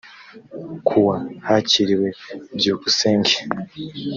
[0.87, 1.17] ku wa
[1.47, 2.07] hakiriwe
[2.57, 3.35] byukusenge